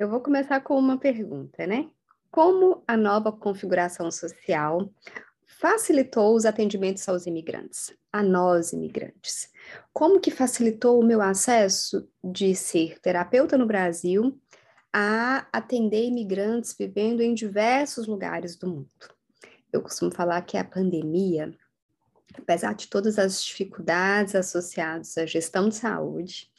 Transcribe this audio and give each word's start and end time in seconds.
Eu 0.00 0.08
vou 0.08 0.18
começar 0.22 0.58
com 0.62 0.78
uma 0.78 0.96
pergunta, 0.96 1.66
né? 1.66 1.90
Como 2.30 2.82
a 2.88 2.96
nova 2.96 3.30
configuração 3.30 4.10
social 4.10 4.90
facilitou 5.46 6.34
os 6.34 6.46
atendimentos 6.46 7.06
aos 7.06 7.26
imigrantes, 7.26 7.94
a 8.10 8.22
nós 8.22 8.72
imigrantes? 8.72 9.50
Como 9.92 10.18
que 10.18 10.30
facilitou 10.30 10.98
o 10.98 11.04
meu 11.04 11.20
acesso 11.20 12.08
de 12.24 12.54
ser 12.54 12.98
terapeuta 13.00 13.58
no 13.58 13.66
Brasil 13.66 14.40
a 14.90 15.46
atender 15.52 16.06
imigrantes 16.06 16.74
vivendo 16.74 17.20
em 17.20 17.34
diversos 17.34 18.06
lugares 18.06 18.56
do 18.56 18.68
mundo? 18.68 18.88
Eu 19.70 19.82
costumo 19.82 20.10
falar 20.10 20.40
que 20.40 20.56
a 20.56 20.64
pandemia, 20.64 21.54
apesar 22.38 22.74
de 22.74 22.88
todas 22.88 23.18
as 23.18 23.44
dificuldades 23.44 24.34
associadas 24.34 25.18
à 25.18 25.26
gestão 25.26 25.68
de 25.68 25.74
saúde, 25.74 26.50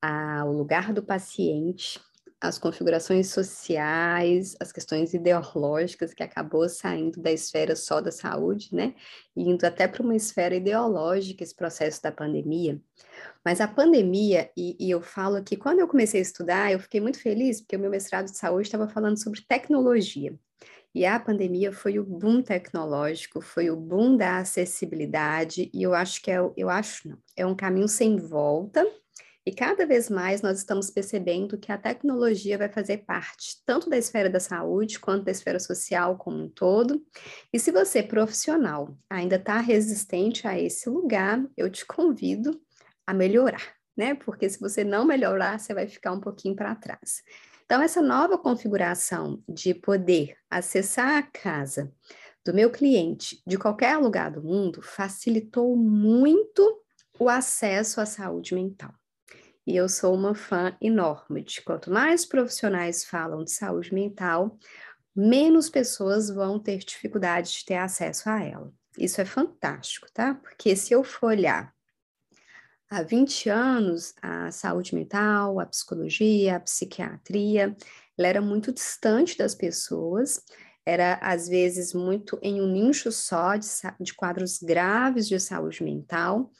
ao 0.00 0.52
lugar 0.52 0.92
do 0.92 1.02
paciente, 1.02 2.00
as 2.40 2.58
configurações 2.58 3.28
sociais, 3.28 4.54
as 4.60 4.70
questões 4.70 5.14
ideológicas 5.14 6.12
que 6.12 6.22
acabou 6.22 6.68
saindo 6.68 7.20
da 7.20 7.32
esfera 7.32 7.74
só 7.74 8.00
da 8.00 8.12
saúde, 8.12 8.68
né? 8.74 8.94
E 9.34 9.48
indo 9.48 9.64
até 9.64 9.88
para 9.88 10.02
uma 10.02 10.14
esfera 10.14 10.54
ideológica 10.54 11.42
esse 11.42 11.54
processo 11.54 12.02
da 12.02 12.12
pandemia. 12.12 12.80
Mas 13.44 13.60
a 13.60 13.68
pandemia, 13.68 14.50
e, 14.56 14.76
e, 14.78 14.90
eu 14.90 15.00
falo 15.00 15.42
que 15.42 15.56
quando 15.56 15.80
eu 15.80 15.88
comecei 15.88 16.20
a 16.20 16.22
estudar, 16.22 16.72
eu 16.72 16.80
fiquei 16.80 17.00
muito 17.00 17.20
feliz, 17.20 17.60
porque 17.60 17.76
o 17.76 17.80
meu 17.80 17.90
mestrado 17.90 18.26
de 18.26 18.36
saúde 18.36 18.68
estava 18.68 18.88
falando 18.88 19.22
sobre 19.22 19.40
tecnologia. 19.48 20.38
E 20.94 21.04
a 21.04 21.20
pandemia 21.20 21.72
foi 21.72 21.98
o 21.98 22.04
boom 22.04 22.42
tecnológico, 22.42 23.40
foi 23.40 23.70
o 23.70 23.76
boom 23.76 24.16
da 24.16 24.38
acessibilidade, 24.38 25.70
e 25.72 25.82
eu 25.82 25.94
acho 25.94 26.22
que 26.22 26.30
é, 26.30 26.38
eu 26.56 26.70
acho 26.70 27.08
não, 27.08 27.18
é 27.36 27.44
um 27.44 27.54
caminho 27.54 27.86
sem 27.86 28.16
volta, 28.16 28.82
e 29.46 29.54
cada 29.54 29.86
vez 29.86 30.10
mais 30.10 30.42
nós 30.42 30.58
estamos 30.58 30.90
percebendo 30.90 31.56
que 31.56 31.70
a 31.70 31.78
tecnologia 31.78 32.58
vai 32.58 32.68
fazer 32.68 33.04
parte 33.04 33.62
tanto 33.64 33.88
da 33.88 33.96
esfera 33.96 34.28
da 34.28 34.40
saúde 34.40 34.98
quanto 34.98 35.24
da 35.24 35.30
esfera 35.30 35.60
social 35.60 36.16
como 36.16 36.42
um 36.42 36.48
todo. 36.48 37.00
E 37.52 37.58
se 37.60 37.70
você, 37.70 38.02
profissional, 38.02 38.98
ainda 39.08 39.36
está 39.36 39.60
resistente 39.60 40.48
a 40.48 40.58
esse 40.58 40.90
lugar, 40.90 41.40
eu 41.56 41.70
te 41.70 41.86
convido 41.86 42.60
a 43.06 43.14
melhorar, 43.14 43.76
né? 43.96 44.16
Porque 44.16 44.50
se 44.50 44.58
você 44.58 44.82
não 44.82 45.04
melhorar, 45.04 45.60
você 45.60 45.72
vai 45.72 45.86
ficar 45.86 46.10
um 46.10 46.20
pouquinho 46.20 46.56
para 46.56 46.74
trás. 46.74 47.22
Então, 47.64 47.80
essa 47.80 48.02
nova 48.02 48.36
configuração 48.36 49.40
de 49.48 49.72
poder 49.72 50.36
acessar 50.50 51.18
a 51.18 51.22
casa 51.22 51.92
do 52.44 52.52
meu 52.52 52.68
cliente 52.68 53.40
de 53.46 53.56
qualquer 53.56 53.96
lugar 53.96 54.32
do 54.32 54.42
mundo 54.42 54.82
facilitou 54.82 55.76
muito 55.76 56.82
o 57.16 57.28
acesso 57.28 58.00
à 58.00 58.06
saúde 58.06 58.52
mental. 58.52 58.92
E 59.66 59.76
eu 59.76 59.88
sou 59.88 60.14
uma 60.14 60.34
fã 60.34 60.76
enorme 60.80 61.42
de 61.42 61.60
quanto 61.60 61.90
mais 61.90 62.24
profissionais 62.24 63.04
falam 63.04 63.42
de 63.42 63.50
saúde 63.50 63.92
mental, 63.92 64.56
menos 65.14 65.68
pessoas 65.68 66.30
vão 66.30 66.58
ter 66.58 66.78
dificuldade 66.78 67.52
de 67.52 67.64
ter 67.64 67.76
acesso 67.76 68.28
a 68.30 68.42
ela. 68.42 68.72
Isso 68.96 69.20
é 69.20 69.24
fantástico, 69.24 70.06
tá? 70.12 70.34
Porque 70.34 70.76
se 70.76 70.92
eu 70.92 71.02
for 71.02 71.28
olhar 71.28 71.74
há 72.88 73.02
20 73.02 73.48
anos, 73.48 74.14
a 74.22 74.50
saúde 74.52 74.94
mental, 74.94 75.58
a 75.58 75.66
psicologia, 75.66 76.56
a 76.56 76.60
psiquiatria, 76.60 77.76
ela 78.16 78.28
era 78.28 78.40
muito 78.40 78.72
distante 78.72 79.36
das 79.36 79.54
pessoas, 79.54 80.42
era 80.84 81.14
às 81.20 81.48
vezes 81.48 81.92
muito 81.92 82.38
em 82.40 82.60
um 82.60 82.70
nicho 82.70 83.10
só 83.10 83.56
de, 83.56 83.66
de 84.00 84.14
quadros 84.14 84.58
graves 84.58 85.28
de 85.28 85.38
saúde 85.40 85.82
mental, 85.82 86.50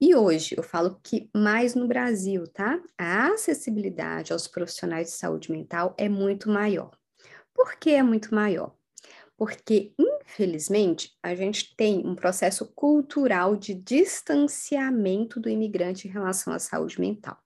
e 0.00 0.14
hoje 0.14 0.54
eu 0.56 0.62
falo 0.62 1.00
que 1.02 1.30
mais 1.34 1.74
no 1.74 1.88
Brasil, 1.88 2.46
tá? 2.48 2.80
A 2.98 3.28
acessibilidade 3.28 4.32
aos 4.32 4.46
profissionais 4.46 5.08
de 5.08 5.14
saúde 5.14 5.50
mental 5.50 5.94
é 5.98 6.08
muito 6.08 6.50
maior. 6.50 6.90
Por 7.54 7.76
que 7.76 7.90
é 7.90 8.02
muito 8.02 8.34
maior? 8.34 8.74
Porque, 9.36 9.94
infelizmente, 9.98 11.12
a 11.22 11.34
gente 11.34 11.74
tem 11.76 12.06
um 12.06 12.14
processo 12.14 12.66
cultural 12.74 13.56
de 13.56 13.74
distanciamento 13.74 15.40
do 15.40 15.48
imigrante 15.48 16.08
em 16.08 16.10
relação 16.10 16.52
à 16.52 16.58
saúde 16.58 17.00
mental. 17.00 17.38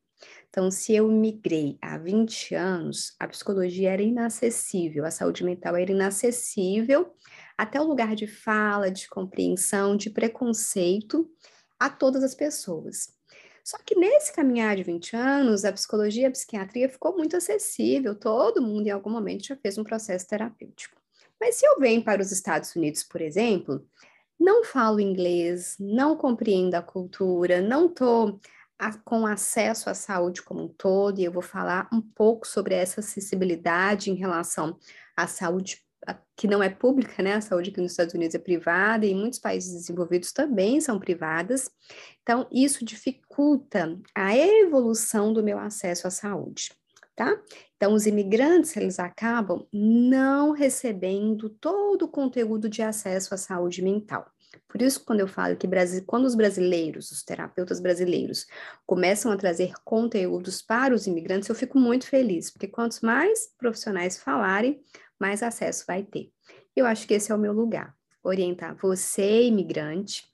Então, 0.49 0.71
se 0.71 0.95
eu 0.95 1.09
migrei 1.09 1.79
há 1.81 1.97
20 1.97 2.55
anos, 2.55 3.15
a 3.19 3.29
psicologia 3.29 3.93
era 3.93 4.03
inacessível, 4.03 5.05
a 5.05 5.11
saúde 5.11 5.45
mental 5.45 5.77
era 5.77 5.93
inacessível, 5.93 7.15
até 7.57 7.81
o 7.81 7.85
lugar 7.85 8.17
de 8.17 8.27
fala, 8.27 8.91
de 8.91 9.09
compreensão, 9.09 9.97
de 9.97 10.11
preconceito, 10.11 11.31
a 11.81 11.89
todas 11.89 12.23
as 12.23 12.35
pessoas. 12.35 13.09
Só 13.65 13.79
que 13.79 13.95
nesse 13.95 14.33
caminhar 14.33 14.77
de 14.77 14.83
20 14.83 15.17
anos, 15.17 15.65
a 15.65 15.73
psicologia 15.73 16.25
e 16.25 16.27
a 16.27 16.31
psiquiatria 16.31 16.89
ficou 16.89 17.17
muito 17.17 17.37
acessível, 17.37 18.15
todo 18.15 18.63
mundo 18.63 18.87
em 18.87 18.91
algum 18.91 19.11
momento 19.11 19.47
já 19.47 19.57
fez 19.57 19.79
um 19.79 19.85
processo 19.85 20.29
terapêutico. 20.29 21.01
Mas 21.41 21.57
se 21.57 21.67
eu 21.67 21.79
venho 21.79 22.05
para 22.05 22.21
os 22.21 22.31
Estados 22.33 22.75
Unidos, 22.77 23.03
por 23.03 23.21
exemplo, 23.21 23.87
não 24.39 24.65
falo 24.65 25.01
inglês, 25.01 25.77
não 25.79 26.17
compreendo 26.17 26.75
a 26.75 26.83
cultura, 26.83 27.61
não 27.61 27.87
estou 27.87 28.41
com 29.05 29.27
acesso 29.27 29.91
à 29.91 29.95
saúde 29.95 30.43
como 30.43 30.65
um 30.65 30.69
todo, 30.69 31.19
e 31.19 31.25
eu 31.25 31.33
vou 31.33 31.43
falar 31.43 31.89
um 31.93 32.01
pouco 32.01 32.47
sobre 32.47 32.75
essa 32.75 33.01
acessibilidade 33.01 34.11
em 34.11 34.15
relação 34.15 34.79
à 35.15 35.27
saúde 35.27 35.83
que 36.37 36.47
não 36.47 36.63
é 36.63 36.69
pública, 36.69 37.23
né? 37.23 37.35
A 37.35 37.41
saúde 37.41 37.71
aqui 37.71 37.81
nos 37.81 37.93
Estados 37.93 38.15
Unidos 38.15 38.35
é 38.35 38.39
privada 38.39 39.05
e 39.05 39.11
em 39.11 39.15
muitos 39.15 39.39
países 39.39 39.73
desenvolvidos 39.73 40.33
também 40.33 40.81
são 40.81 40.99
privadas. 40.99 41.71
Então, 42.23 42.47
isso 42.51 42.85
dificulta 42.85 43.99
a 44.15 44.37
evolução 44.37 45.33
do 45.33 45.43
meu 45.43 45.59
acesso 45.59 46.07
à 46.07 46.11
saúde, 46.11 46.71
tá? 47.15 47.41
Então, 47.77 47.93
os 47.93 48.07
imigrantes, 48.07 48.77
eles 48.77 48.99
acabam 48.99 49.67
não 49.73 50.53
recebendo 50.53 51.49
todo 51.49 52.03
o 52.03 52.09
conteúdo 52.09 52.69
de 52.69 52.83
acesso 52.83 53.35
à 53.35 53.37
saúde 53.37 53.83
mental. 53.83 54.27
Por 54.69 54.83
isso, 54.83 55.05
quando 55.05 55.21
eu 55.21 55.29
falo 55.29 55.57
que 55.57 55.69
quando 56.07 56.25
os 56.25 56.35
brasileiros, 56.35 57.11
os 57.11 57.23
terapeutas 57.23 57.81
brasileiros, 57.81 58.47
começam 58.87 59.31
a 59.33 59.37
trazer 59.37 59.73
conteúdos 59.85 60.63
para 60.63 60.95
os 60.95 61.07
imigrantes, 61.07 61.49
eu 61.49 61.55
fico 61.55 61.79
muito 61.79 62.07
feliz, 62.07 62.51
porque 62.51 62.69
quantos 62.69 63.01
mais 63.01 63.49
profissionais 63.59 64.19
falarem, 64.19 64.81
mais 65.21 65.43
acesso 65.43 65.85
vai 65.87 66.03
ter. 66.03 66.33
Eu 66.75 66.87
acho 66.87 67.07
que 67.07 67.15
esse 67.15 67.31
é 67.31 67.35
o 67.35 67.39
meu 67.39 67.53
lugar, 67.53 67.95
orientar 68.23 68.77
você, 68.77 69.43
imigrante, 69.45 70.25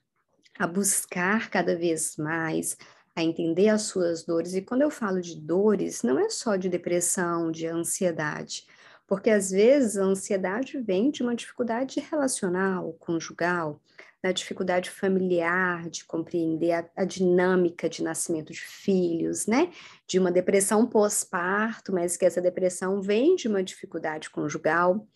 a 0.57 0.65
buscar 0.65 1.49
cada 1.49 1.75
vez 1.75 2.15
mais, 2.17 2.77
a 3.15 3.23
entender 3.23 3.69
as 3.69 3.83
suas 3.83 4.23
dores. 4.23 4.53
E 4.53 4.61
quando 4.61 4.83
eu 4.83 4.89
falo 4.89 5.21
de 5.21 5.35
dores, 5.39 6.03
não 6.03 6.19
é 6.19 6.29
só 6.29 6.55
de 6.55 6.69
depressão, 6.69 7.51
de 7.51 7.67
ansiedade, 7.67 8.65
porque 9.07 9.29
às 9.29 9.49
vezes 9.49 9.97
a 9.97 10.03
ansiedade 10.03 10.77
vem 10.79 11.09
de 11.09 11.23
uma 11.23 11.33
dificuldade 11.33 11.99
relacional, 11.99 12.93
conjugal, 12.99 13.81
da 14.21 14.31
dificuldade 14.31 14.89
familiar 14.89 15.89
de 15.89 16.03
compreender 16.03 16.71
a, 16.71 16.89
a, 16.97 17.05
dinâmica 17.05 17.87
de 17.87 18.03
nascimento 18.03 18.51
de 18.51 18.59
filhos, 18.59 19.47
né? 19.47 19.71
De 20.05 20.19
uma 20.19 20.31
depressão 20.31 20.85
pós-parto, 20.85 21.93
mas 21.93 22.17
que 22.17 22.25
essa 22.25 22.41
depressão 22.41 23.01
vem 23.01 23.35
de 23.35 23.47
uma 23.47 23.63
dificuldade 23.63 24.29
conjugal. 24.29 25.07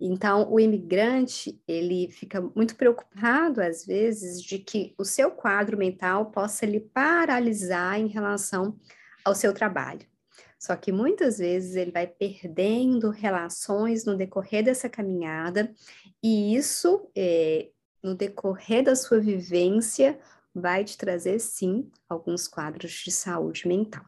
Então, 0.00 0.50
o 0.50 0.58
imigrante, 0.58 1.60
ele 1.66 2.08
fica 2.10 2.40
muito 2.54 2.76
preocupado, 2.76 3.60
às 3.60 3.84
vezes, 3.84 4.42
de 4.42 4.58
que 4.58 4.94
o 4.98 5.04
seu 5.04 5.30
quadro 5.30 5.76
mental 5.76 6.30
possa 6.30 6.64
lhe 6.64 6.80
paralisar 6.80 7.98
em 7.98 8.06
relação 8.06 8.78
ao 9.24 9.34
seu 9.34 9.52
trabalho. 9.52 10.13
Só 10.64 10.74
que 10.76 10.90
muitas 10.90 11.36
vezes 11.36 11.76
ele 11.76 11.90
vai 11.90 12.06
perdendo 12.06 13.10
relações 13.10 14.06
no 14.06 14.16
decorrer 14.16 14.64
dessa 14.64 14.88
caminhada, 14.88 15.70
e 16.22 16.56
isso 16.56 17.06
é, 17.14 17.68
no 18.02 18.14
decorrer 18.14 18.82
da 18.82 18.96
sua 18.96 19.20
vivência, 19.20 20.18
vai 20.54 20.82
te 20.82 20.96
trazer, 20.96 21.38
sim, 21.38 21.90
alguns 22.08 22.48
quadros 22.48 22.92
de 22.92 23.12
saúde 23.12 23.68
mental. 23.68 24.06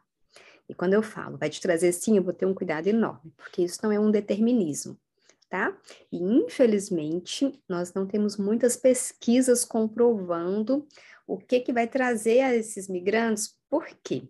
E 0.67 0.75
quando 0.75 0.95
eu 0.95 1.03
falo 1.03 1.37
vai 1.37 1.51
te 1.51 1.61
trazer 1.61 1.93
sim, 1.93 2.17
eu 2.17 2.23
vou 2.23 2.33
ter 2.33 2.47
um 2.47 2.55
cuidado 2.55 2.87
enorme, 2.87 3.35
porque 3.37 3.61
isso 3.61 3.81
não 3.83 3.93
é 3.93 4.01
um 4.01 4.11
determinismo, 4.11 4.99
tá? 5.51 5.77
E 6.11 6.17
infelizmente, 6.17 7.53
nós 7.69 7.93
não 7.93 8.07
temos 8.07 8.39
muitas 8.39 8.79
pesquisas 8.79 9.63
comprovando 9.63 10.89
o 11.27 11.37
que 11.37 11.61
que 11.61 11.73
vai 11.73 11.87
trazer 11.87 12.41
a 12.41 12.57
esses 12.57 12.89
migrantes. 12.89 13.55
Por 13.69 13.87
quê? 14.03 14.27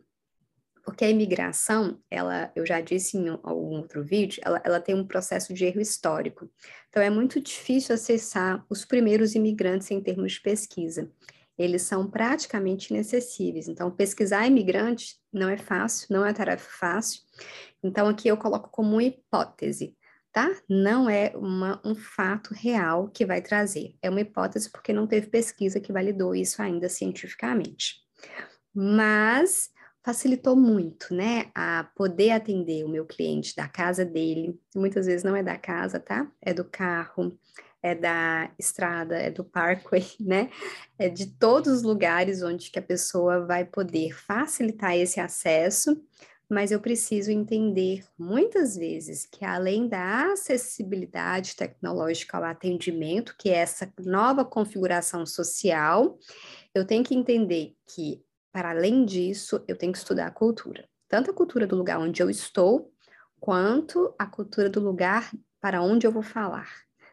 Porque 0.87 1.05
a 1.05 1.11
imigração, 1.11 1.99
ela, 2.09 2.53
eu 2.55 2.65
já 2.65 2.81
disse 2.81 3.19
em 3.19 3.29
algum 3.29 3.79
outro 3.79 4.05
vídeo, 4.05 4.41
ela, 4.45 4.63
ela 4.65 4.81
tem 4.81 4.95
um 4.95 5.05
processo 5.05 5.53
de 5.53 5.65
erro 5.65 5.81
histórico. 5.81 6.49
Então, 6.89 7.03
é 7.03 7.11
muito 7.11 7.41
difícil 7.41 7.93
acessar 7.93 8.65
os 8.71 8.85
primeiros 8.85 9.35
imigrantes 9.35 9.91
em 9.91 10.01
termos 10.01 10.35
de 10.35 10.43
pesquisa. 10.43 11.11
Eles 11.59 11.83
são 11.83 12.09
praticamente 12.09 12.95
inacessíveis. 12.95 13.67
Então, 13.67 13.91
pesquisar 13.91 14.47
imigrantes 14.47 15.19
não 15.33 15.49
é 15.49 15.57
fácil, 15.57 16.07
não 16.09 16.25
é 16.25 16.33
tarefa 16.33 16.71
fácil. 16.79 17.21
Então, 17.83 18.07
aqui 18.07 18.29
eu 18.29 18.37
coloco 18.37 18.71
como 18.71 19.01
hipótese, 19.01 19.93
tá? 20.31 20.49
Não 20.69 21.11
é 21.11 21.33
uma, 21.35 21.81
um 21.85 21.97
fato 21.97 22.55
real 22.55 23.09
que 23.09 23.27
vai 23.27 23.43
trazer. 23.43 23.97
É 24.01 24.09
uma 24.09 24.21
hipótese 24.21 24.71
porque 24.71 24.93
não 24.93 25.09
teve 25.09 25.27
pesquisa 25.27 25.81
que 25.81 25.93
validou 25.93 26.33
isso 26.33 26.63
ainda 26.63 26.89
cientificamente. 26.89 27.97
Mas 28.73 29.75
facilitou 30.07 30.55
muito, 30.55 31.13
né, 31.13 31.47
a 31.53 31.83
poder 31.97 32.31
atender 32.31 32.85
o 32.85 32.89
meu 32.89 33.05
cliente 33.05 33.57
da 33.57 33.67
casa 33.67 34.05
dele. 34.05 34.57
Muitas 34.73 35.07
vezes 35.07 35.25
não 35.25 35.35
é 35.35 35.43
da 35.43 35.59
casa, 35.59 35.99
tá? 35.99 36.31
É 36.41 36.55
do 36.55 36.65
carro, 36.65 37.37
é 37.83 37.93
da 37.93 38.49
estrada, 38.57 39.17
é 39.17 39.33
do 39.33 39.43
parkway, 39.43 40.07
né? 40.21 40.49
É 40.97 41.09
de 41.09 41.27
todos 41.27 41.73
os 41.73 41.83
lugares 41.83 42.41
onde 42.41 42.71
que 42.71 42.79
a 42.79 42.83
pessoa 42.83 43.45
vai 43.45 43.65
poder 43.65 44.15
facilitar 44.15 44.97
esse 44.97 45.19
acesso, 45.19 46.01
mas 46.49 46.71
eu 46.71 46.79
preciso 46.79 47.33
entender 47.33 48.05
muitas 48.17 48.77
vezes 48.77 49.27
que 49.27 49.45
além 49.45 49.89
da 49.89 50.31
acessibilidade 50.31 51.57
tecnológica 51.57 52.37
ao 52.37 52.45
atendimento, 52.45 53.35
que 53.37 53.49
é 53.49 53.57
essa 53.57 53.93
nova 53.99 54.45
configuração 54.45 55.27
social, 55.27 56.17
eu 56.73 56.87
tenho 56.87 57.03
que 57.03 57.17
entender 57.17 57.75
que 57.93 58.25
para 58.57 58.71
além 58.71 59.05
disso, 59.05 59.63
eu 59.69 59.77
tenho 59.77 59.93
que 59.93 59.99
estudar 59.99 60.29
a 60.29 60.31
cultura, 60.31 60.89
tanto 61.11 61.31
a 61.31 61.35
cultura 61.35 61.67
do 61.67 61.77
lugar 61.77 61.99
onde 61.99 62.23
eu 62.23 62.31
estou, 62.31 62.91
quanto 63.39 64.15
a 64.19 64.25
cultura 64.25 64.71
do 64.71 64.81
lugar 64.81 65.31
para 65.61 65.83
onde 65.83 66.07
eu 66.07 66.11
vou 66.11 66.23
falar. 66.23 66.67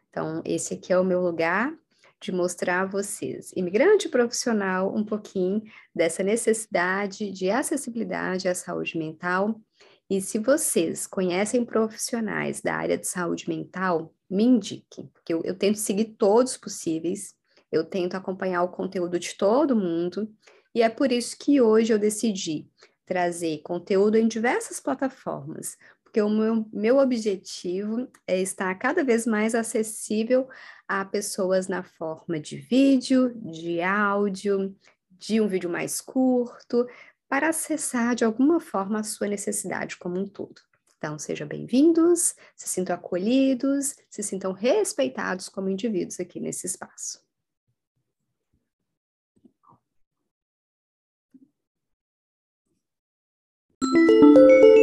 Então, 0.09 0.41
esse 0.45 0.75
aqui 0.75 0.93
é 0.93 0.97
o 0.97 1.03
meu 1.03 1.19
lugar 1.19 1.77
de 2.17 2.31
mostrar 2.31 2.83
a 2.83 2.85
vocês, 2.85 3.51
imigrante 3.57 4.07
profissional, 4.07 4.95
um 4.95 5.03
pouquinho 5.03 5.61
dessa 5.93 6.23
necessidade 6.23 7.29
de 7.29 7.49
acessibilidade 7.49 8.47
à 8.47 8.55
saúde 8.55 8.97
mental. 8.97 9.59
E 10.09 10.21
se 10.21 10.39
vocês 10.39 11.05
conhecem 11.05 11.65
profissionais 11.65 12.61
da 12.61 12.73
área 12.73 12.97
de 12.97 13.05
saúde 13.05 13.49
mental, 13.49 14.13
me 14.29 14.45
indiquem, 14.45 15.07
porque 15.07 15.33
eu, 15.33 15.41
eu 15.43 15.57
tento 15.57 15.77
seguir 15.77 16.15
todos 16.17 16.55
possíveis, 16.55 17.35
eu 17.69 17.83
tento 17.83 18.15
acompanhar 18.15 18.63
o 18.63 18.69
conteúdo 18.69 19.19
de 19.19 19.35
todo 19.35 19.75
mundo, 19.75 20.33
e 20.73 20.81
é 20.81 20.89
por 20.89 21.11
isso 21.11 21.37
que 21.37 21.61
hoje 21.61 21.93
eu 21.93 21.99
decidi 21.99 22.67
trazer 23.05 23.61
conteúdo 23.63 24.17
em 24.17 24.27
diversas 24.27 24.79
plataformas, 24.79 25.77
porque 26.03 26.21
o 26.21 26.29
meu, 26.29 26.67
meu 26.71 26.97
objetivo 26.97 28.07
é 28.27 28.39
estar 28.39 28.73
cada 28.75 29.03
vez 29.03 29.25
mais 29.25 29.55
acessível 29.55 30.47
a 30.87 31.03
pessoas 31.03 31.67
na 31.67 31.83
forma 31.83 32.39
de 32.39 32.57
vídeo, 32.57 33.33
de 33.35 33.81
áudio, 33.81 34.75
de 35.11 35.41
um 35.41 35.47
vídeo 35.47 35.69
mais 35.69 35.99
curto, 35.99 36.87
para 37.27 37.49
acessar 37.49 38.13
de 38.15 38.23
alguma 38.23 38.59
forma 38.59 38.99
a 38.99 39.03
sua 39.03 39.27
necessidade 39.27 39.97
como 39.97 40.19
um 40.19 40.27
todo. 40.27 40.61
Então, 40.97 41.17
sejam 41.17 41.47
bem-vindos, 41.47 42.35
se 42.55 42.67
sintam 42.67 42.95
acolhidos, 42.95 43.95
se 44.09 44.23
sintam 44.23 44.53
respeitados 44.53 45.49
como 45.49 45.67
indivíduos 45.67 46.19
aqui 46.19 46.39
nesse 46.39 46.67
espaço. 46.67 47.32
Música 53.93 54.82